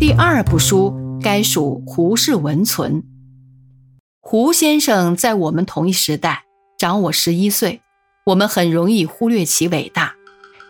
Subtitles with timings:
[0.00, 3.02] 第二部书该属胡适文存。
[4.20, 6.44] 胡先生在我们同一时代，
[6.78, 7.82] 长我十一岁，
[8.26, 10.14] 我们很容易忽略其伟大。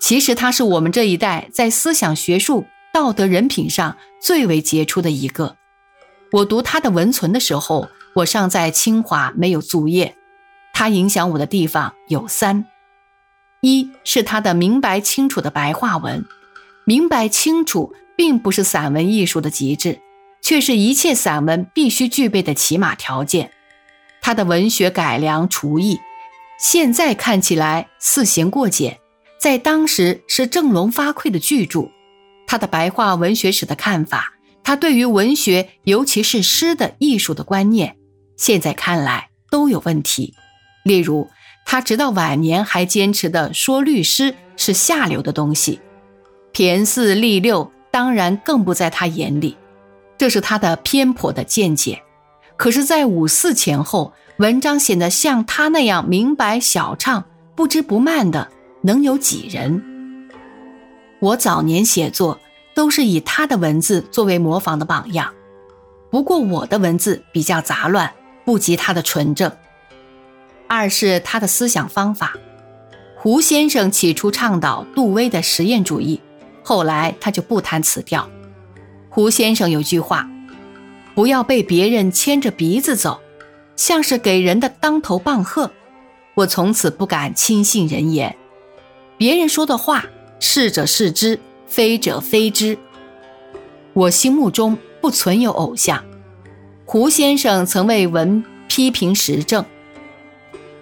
[0.00, 5.56] 其实他是我们这一代在思想、学术、道德、人品上最为杰出的一个。
[6.32, 10.16] 我读他的文存的时候，我尚在清华，没有卒业。
[10.72, 12.64] 他影响我的地方有三：
[13.60, 16.24] 一是他的明白清楚的白话文。
[16.86, 20.00] 明白清楚，并不是散文艺术的极致，
[20.42, 23.52] 却是一切散文必须具备的起码条件。
[24.20, 26.00] 他的文学改良厨艺，
[26.58, 28.98] 现在看起来似嫌过简，
[29.40, 31.90] 在当时是振聋发聩的巨著。
[32.48, 34.32] 他的白话文学史的看法，
[34.64, 37.96] 他对于文学，尤其是诗的艺术的观念，
[38.36, 40.34] 现在看来都有问题。
[40.82, 41.28] 例如，
[41.64, 45.80] 他直到晚年还坚持的说律诗是下流的东西，
[46.52, 49.56] 骈四俪六当然更不在他眼里，
[50.16, 52.02] 这是他的偏颇的见解。
[52.56, 58.48] 可是，在五四前后，文章显得像他那样明白晓畅、不知不慢的，
[58.82, 59.82] 能有几人？
[61.20, 62.38] 我早年写作
[62.74, 65.32] 都是以他的文字作为模仿的榜样，
[66.10, 68.12] 不过我的文字比较杂乱，
[68.44, 69.50] 不及他的纯正。
[70.68, 72.34] 二是他的思想方法，
[73.16, 76.20] 胡先生起初倡导杜威的实验主义，
[76.68, 78.28] 后来他就不谈此调。
[79.08, 80.28] 胡先生有句话
[81.16, 83.22] ：“不要被别人牵着鼻子走，
[83.74, 85.70] 像是给人的当头棒喝。”
[86.36, 88.36] 我从此不敢轻信人言，
[89.16, 90.04] 别人说的话，
[90.40, 92.76] 是者是之，非者非之。
[93.94, 96.04] 我心目中不存有偶像。
[96.84, 99.64] 胡先生曾为文批评时政。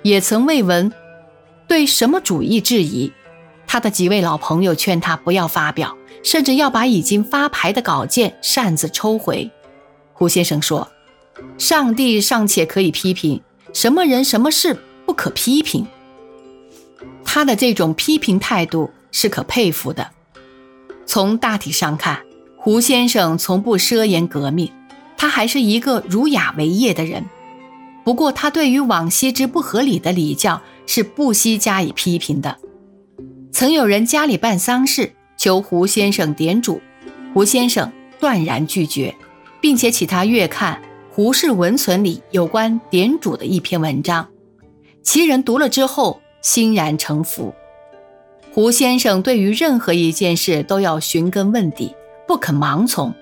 [0.02, 0.92] 也曾为文
[1.68, 3.12] 对什么主义质疑，
[3.66, 9.50] 他的几位老朋友劝他不要发表，甚至要把已经发牌的稿件擅自抽回。
[10.12, 10.88] 胡先生说
[11.58, 13.42] ：“上帝尚且可以批评，
[13.72, 15.86] 什么人什么事不可批评？”
[17.24, 20.10] 他的这种批评态度是可佩服的。
[21.04, 22.22] 从大体上看，
[22.56, 24.72] 胡先生从不奢言革命，
[25.16, 27.24] 他还是一个儒雅为业的人。
[28.04, 32.56] 不过，他对于往昔之不合理的礼教是不惜加以批评的。
[33.58, 36.78] 曾有人家里办丧事，求胡先生点主，
[37.32, 37.90] 胡先生
[38.20, 39.16] 断然拒绝，
[39.62, 40.74] 并且请他阅看
[41.10, 44.28] 《胡氏文存》里有关点主的一篇文章。
[45.02, 47.54] 其人读了之后欣然诚服。
[48.52, 51.94] 胡先生对于任何一件事都要寻根问底，
[52.28, 53.14] 不肯盲从。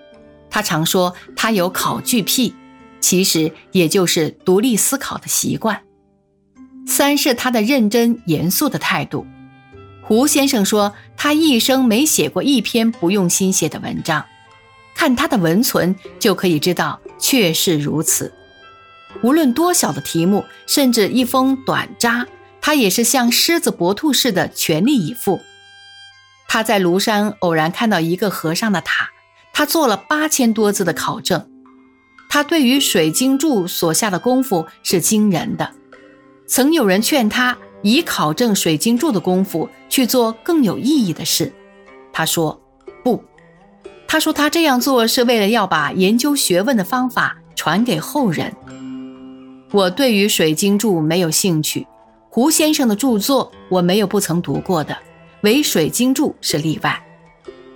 [0.51, 2.53] 他常说他有考据癖。
[3.01, 5.81] 其实也就是独立思考的习惯。
[6.89, 9.25] 三是他的认真严肃的态度。
[10.07, 14.25] 胡先生说，他一生没写过一篇不用心写的文章。
[14.95, 18.33] 看他的文存就可以知道，确是如此。
[19.23, 22.27] 无论多小的题目，甚至一封短札，
[22.61, 25.41] 他也是像狮子搏兔似的全力以赴。
[26.47, 29.11] 他在庐山偶然看到一个和尚的塔，
[29.55, 31.49] 他做了八千多字的考证。
[32.29, 35.73] 他对于水晶柱所下的功夫是惊人的，
[36.47, 41.53] 曾有人劝他以考证水晶柱的功夫去做更有意义的事，
[42.15, 42.59] 他说
[43.05, 43.23] 不，
[44.09, 48.51] 他说他这样做是为了要把研究学问的方法传给后人。
[49.71, 51.87] 我对于水晶柱没有兴趣，
[52.31, 54.97] 胡先生的著作我没有不曾读过的，
[55.43, 56.99] 唯水晶柱是例外。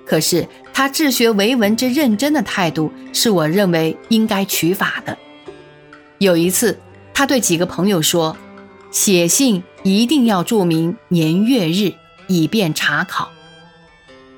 [0.06, 5.14] 可是他治学为文之认真的态度，是我认为应该取法的。
[6.16, 6.78] 有一次，
[7.12, 8.34] 他对几个朋友说
[8.90, 11.92] ：“写信一定要注明年月日，
[12.26, 13.30] 以便查考。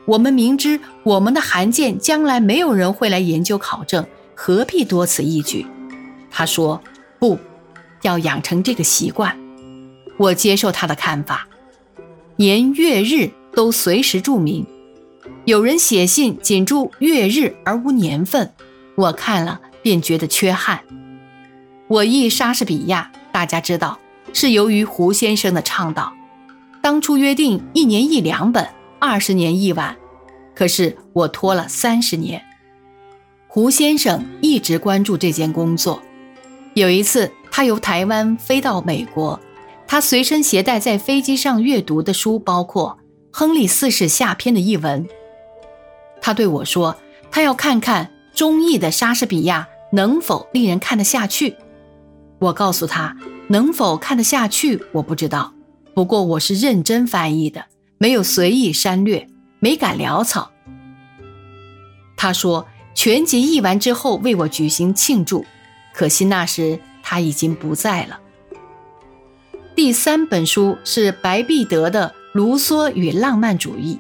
[0.07, 5.65] 我们明知我们的函件将来没有人会来研究考证，何必多此一举？”
[6.31, 6.83] 他说
[7.21, 7.39] ：“不
[8.03, 9.39] 要养成这个习惯。”
[10.19, 11.47] 我接受他的看法，
[12.37, 14.67] 年月日都随时注明。
[15.45, 18.53] 有人写信仅注月日而无年份，
[18.97, 20.81] 我看了便觉得缺憾。
[21.89, 23.99] 我译莎士比亚，大家知道
[24.33, 26.13] 是由于胡先生的倡导。
[26.83, 28.67] 当初约定一年一两本，
[28.99, 29.97] 二十年一晚，
[30.55, 32.43] 可是我拖了三十年。
[33.49, 36.01] 胡先生一直关注这件工作。
[36.75, 39.39] 有一次，他由台湾飞到美国，
[39.87, 42.97] 他随身携带在飞机上阅读的书包括
[43.37, 45.07] 《亨利四世下篇》的译文。
[46.23, 46.97] 他对我说
[47.31, 51.57] ：“他要看看中译的莎士比亚能否令人看得下去。”
[52.39, 53.17] 我告诉他
[53.51, 55.53] ：“能否看得下去，我不知道。
[55.93, 57.67] 不过我是认真翻译的，
[57.99, 59.27] 没有随意删略，
[59.59, 60.53] 没敢潦草。”
[62.17, 65.45] 他说：“全集译完之后为我举行庆祝，
[65.93, 68.21] 可惜那时他已经不在了。
[69.75, 73.99] 第三本书是白璧德的《卢梭与浪漫主义》。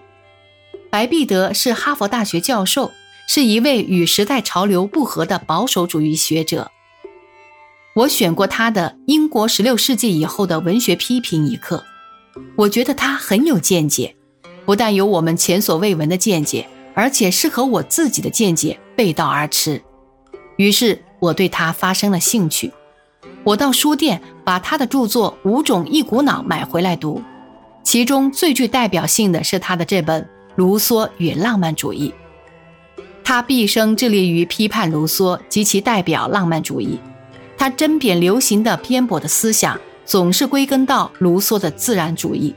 [0.91, 2.93] 白璧德是哈佛大学教授，
[3.27, 6.71] 是一位与时代潮流不合的保守主义学者。
[7.93, 11.83] 我选过他的《英国十六世纪以后的文学批评》一课，
[12.55, 14.15] 我觉得他很有见解，
[14.65, 19.83] 不但有我们前所未闻的见解，而且是和我自己的见解背道而驰。
[20.57, 22.73] 于是我对他发生了兴趣。
[23.43, 27.21] 我到书店把他的著作《五种一股脑》买回来读，
[27.83, 30.23] 其中最具代表性的是他的这本
[30.55, 32.15] 《卢梭与浪漫主义》。
[33.25, 36.99] 他毕生致力于批判卢梭及其代表浪漫主义，
[37.61, 42.55] 他针砭流行的偏颇的思想总是归根到卢梭的自然主义。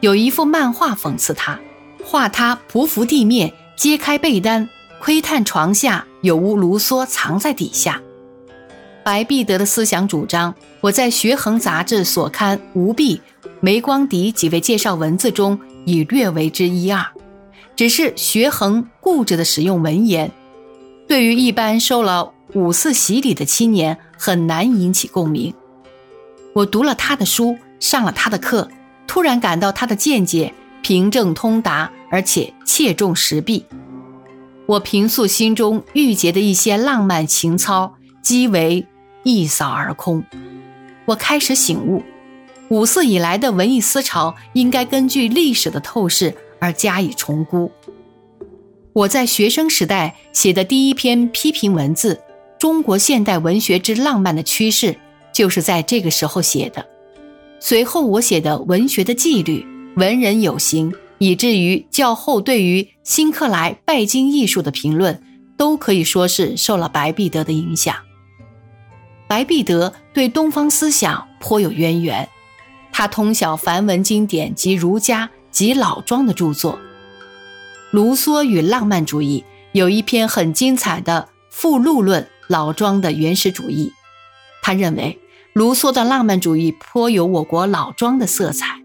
[0.00, 1.58] 有一幅漫画讽刺他，
[2.04, 4.68] 画他匍匐地面，揭开被单，
[5.00, 8.02] 窥探床下有无卢梭藏在底下。
[9.02, 13.18] 白璧德的思想主张，我在《学衡》杂志所刊吴碧、
[13.60, 17.02] 梅光迪几位介绍文字中已略为之一二，
[17.74, 20.30] 只是学衡固执地使用文言，
[21.08, 25.52] 对于一般受了五四洗礼的青年很难引起共鸣。
[26.52, 28.68] 我读了他的书，上了他的课，
[29.06, 30.52] 突然感到他的见解
[30.82, 33.64] 平正通达，而且切中时弊。
[34.66, 38.86] 我平素心中郁结的一些浪漫情操，即为。
[39.24, 40.24] 一扫而空，
[41.04, 42.02] 我开始醒悟，
[42.70, 47.70] 五四以来的文艺思潮应该根据历史的透视而加以重估。
[48.92, 52.14] 我在学生时代写的第一篇批评文字
[52.62, 54.92] 《中国现代文学之浪漫的趋势》，
[55.34, 56.86] 就是在这个时候写的。
[57.58, 59.66] 随后我写的《文学的纪律》
[60.00, 65.20] 《文人有形》，以至于较后对于辛克莱拜金艺术的评论，
[65.56, 67.96] 都可以说是受了白璧德的影响。
[69.26, 72.28] 白璧德对东方思想颇有渊源，
[72.92, 76.78] 他通晓梵文经典及儒家及老庄的著作。
[77.90, 83.92] 卢梭与浪漫主义有一篇很精彩的附录论老庄的原始主义。
[84.62, 85.18] 他认为
[85.52, 88.80] 卢梭的浪漫主义颇有我国老庄的色彩。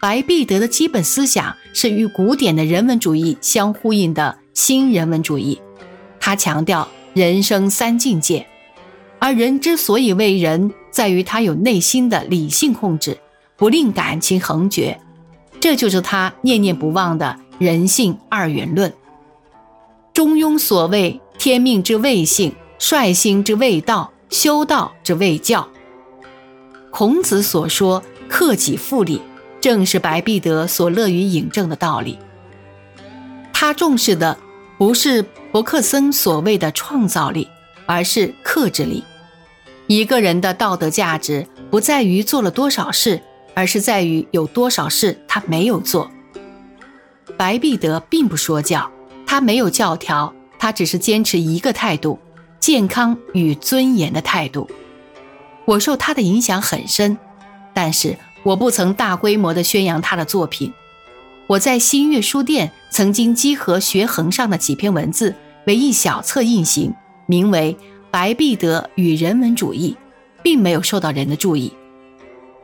[0.00, 5.60] 白璧德的基本思想是与古典的人文主义相呼应的新人文主义。
[6.20, 8.46] 他强调人生三境界。
[9.18, 13.18] 而人之所以为人，在于他有内心的理性控制，
[13.56, 15.00] 不令感情横绝，
[15.58, 18.92] 这就是他念念不忘的人性二元论。
[20.12, 25.68] 中庸所谓“天命之谓性，率心之谓道，修道之谓教”。
[26.90, 29.22] 孔子所说“克己复礼”，
[29.62, 32.18] 正是白璧德所乐于引证的道理。
[33.52, 34.36] 他重视的
[34.76, 37.46] 不是伯克森所谓的创造力。
[37.86, 39.04] 而是克制力。
[39.86, 43.22] 一个人的道德价值不在于做了多少事，
[43.54, 46.10] 而是在于有多少事他没有做。
[47.36, 48.90] 白璧德并不说教，
[49.24, 52.18] 他没有教条，他只是坚持一个态度：
[52.60, 54.68] 健康与尊严的态度。
[55.64, 57.18] 我受他的影响很深，
[57.74, 60.72] 但是我不曾大规模的宣扬他的作品。
[61.46, 65.34] 我在新月书店曾经集合学衡上的几篇文字
[65.66, 66.94] 为一小册印行。
[67.28, 67.76] 名为
[68.08, 69.96] 《白璧德与人文主义》，
[70.44, 71.72] 并没有受到人的注意。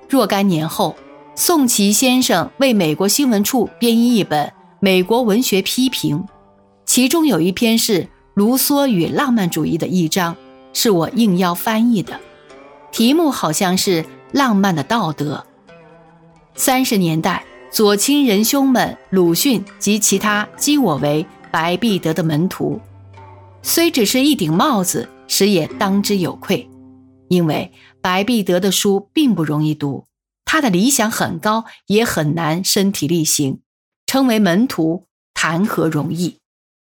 [0.09, 0.95] 若干年后，
[1.35, 4.47] 宋琦先生为美国新闻处编译一本
[4.79, 6.17] 《美国文学批评》，
[6.85, 10.37] 其中有一篇是卢梭与浪漫主义的一章，
[10.73, 12.21] 是我应邀翻译的，
[12.91, 15.45] 题目好像是《浪漫的道德》。
[16.55, 22.81] 三十年代，左倾仁兄们鲁迅及其他讥我为白璧德的门徒。
[23.63, 26.69] 虽只是一顶帽子，实也当之有愧。
[27.29, 27.73] 因为
[28.03, 30.05] 白璧德的书并不容易读，
[30.45, 33.61] 他的理想很高，也很难身体力行，
[34.05, 36.42] 称为门徒谈何容易。